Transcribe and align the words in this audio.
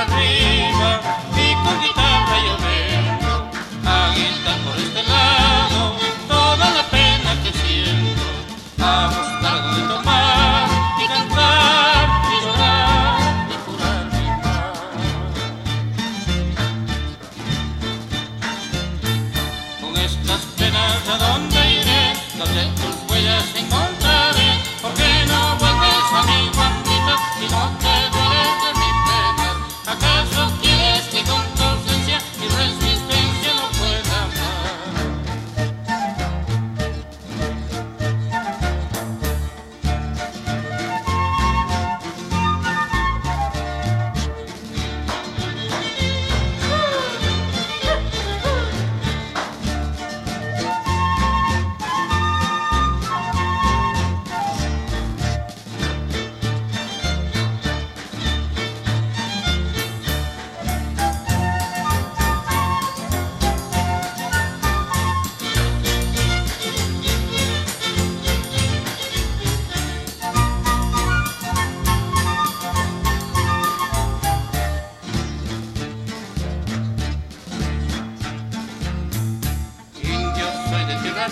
the 0.00 0.06
dream. 0.06 0.49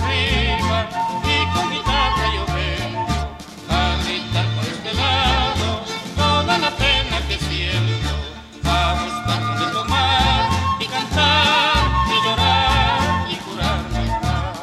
y 0.00 1.46
con 1.54 1.70
guitarra 1.70 2.26
yo 2.34 2.46
vengo 2.54 3.06
a 3.68 3.96
gritar 4.04 4.46
por 4.54 4.64
este 4.64 4.94
lado 4.94 5.82
toda 6.16 6.58
la 6.58 6.70
pena 6.70 7.16
que 7.28 7.38
siento, 7.38 8.10
a 8.64 8.94
buscar 9.02 9.40
donde 9.40 9.72
tomar 9.72 10.48
y 10.80 10.86
cantar 10.86 11.76
y 12.06 12.26
llorar 12.26 13.30
y 13.30 13.36
curar 13.36 13.82
mi 13.90 14.08
paz. 14.22 14.58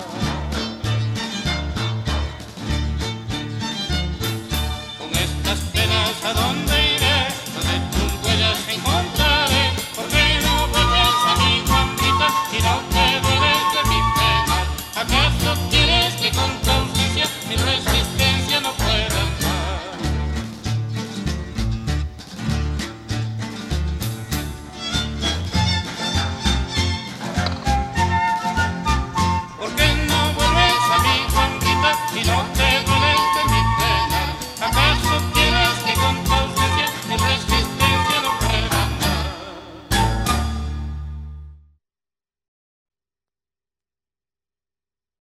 Con 5.00 5.10
estas 5.18 5.60
penas 5.74 6.26
a 6.26 6.34
dónde 6.34 6.65